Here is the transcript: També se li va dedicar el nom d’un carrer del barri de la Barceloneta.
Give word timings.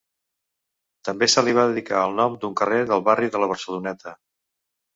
També 1.09 1.27
se 1.33 1.43
li 1.49 1.53
va 1.59 1.67
dedicar 1.73 2.01
el 2.07 2.17
nom 2.21 2.39
d’un 2.45 2.57
carrer 2.63 2.81
del 2.93 3.07
barri 3.11 3.33
de 3.37 3.45
la 3.45 3.53
Barceloneta. 3.55 4.19